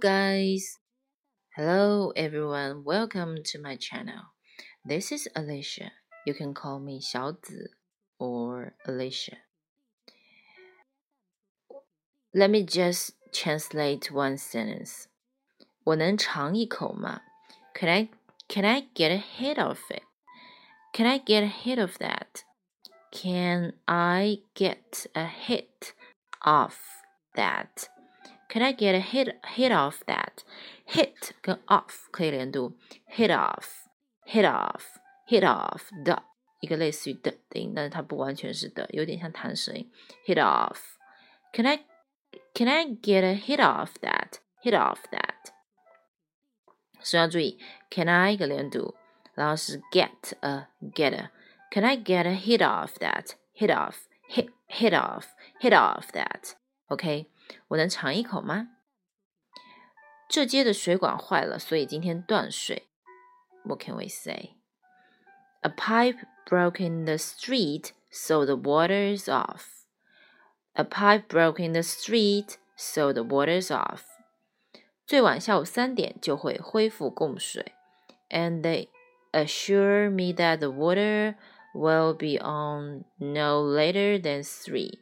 [0.00, 0.78] guys.
[1.54, 2.82] Hello everyone.
[2.82, 4.32] Welcome to my channel.
[4.82, 5.92] This is Alicia.
[6.24, 7.72] You can call me 小紫
[8.18, 9.36] or Alicia.
[12.32, 15.08] Let me just translate one sentence.
[15.84, 17.20] 我能尝一口吗?
[17.74, 18.08] Can I
[18.48, 20.04] can I get a hit of it?
[20.94, 22.44] Can I get a hit of that?
[23.12, 25.92] Can I get a hit
[26.40, 26.78] of
[27.34, 27.88] that?
[28.50, 30.44] Can I get a hit hit off that?
[30.86, 32.78] Hit 跟 off 可以连读，
[33.10, 33.86] hit off,
[34.26, 34.82] hit off,
[35.28, 36.22] hit off 的
[36.60, 39.90] 一个类似于的的音，但是它不完全是的，有点像弹舌音。
[40.26, 40.78] Hit off.
[41.52, 41.84] Can I
[42.54, 44.38] can I get a hit off that?
[44.62, 45.52] Hit off that.
[47.00, 47.58] 所以要注意，
[47.90, 48.94] can I 一个连读，
[49.34, 51.30] 然后是 get a get a.
[51.70, 53.32] Can I get a hit off that?
[53.54, 55.26] Hit off, hit hit off,
[55.60, 56.52] hit off that.
[56.88, 57.26] OK，
[57.68, 58.68] 我能尝一口吗？
[60.28, 62.88] 这街的水管坏了，所以今天断水。
[63.64, 64.56] What can we say?
[65.60, 69.84] A pipe broke in the street, so the water's off.
[70.74, 74.02] A pipe broke in the street, so the water's off.
[75.06, 77.72] 最晚下午三点就会恢复供水。
[78.28, 78.88] And they
[79.32, 81.36] assure me that the water
[81.72, 84.98] will be on no later than three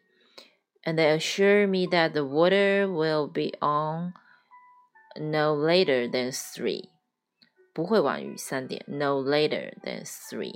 [0.84, 4.14] and they assure me that the water will be on
[5.16, 6.90] no later than three.
[7.72, 10.54] 不会晚于三点，no later than three.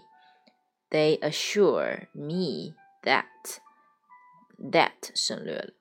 [0.90, 3.60] They assure me that
[4.58, 5.72] that 省略了，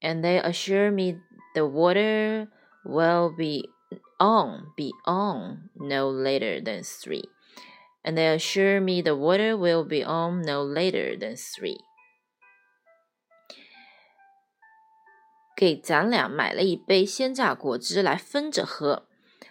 [0.00, 1.20] and they assure me
[1.54, 2.48] the water
[2.84, 3.70] will be
[4.18, 7.28] on be on no later than three.
[8.02, 11.78] And they assure me the water will be on no later than three.
[15.55, 19.07] 给咱俩买了一杯鲜榨果汁来分着喝，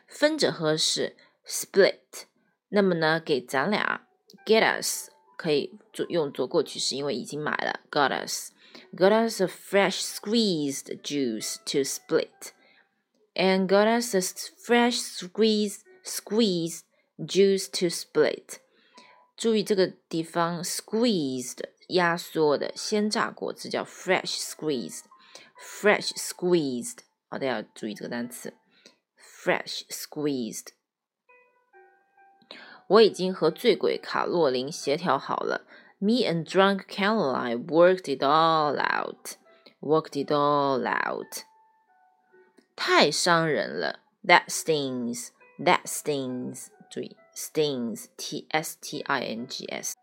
[0.07, 2.27] 分着喝是 split。
[2.69, 4.07] 那么呢，给咱俩
[4.45, 8.51] get us 可以做用做过去式，因为已经买了 got us
[8.95, 12.51] got us a fresh squeezed juice to split
[13.35, 16.81] and got us a fresh squeezed squeezed
[17.19, 18.57] juice to split。
[19.37, 21.59] 注意这个地方 squeezed
[21.89, 25.03] 压缩的鲜榨果汁叫 fresh squeezed。
[25.60, 27.00] fresh squeezed，
[27.30, 28.54] 好，大家要注意这个单词，
[29.18, 30.68] fresh squeezed。
[32.88, 35.68] 我已经和醉鬼卡洛琳协调好了。
[36.00, 39.36] Me and drunk Caroline worked it all out.
[39.82, 41.44] Worked it all out.
[42.76, 45.30] 太伤人了，That stings.
[45.60, 46.68] That stings.
[46.90, 48.06] 注意，stings.
[48.18, 49.94] T S T I N G S.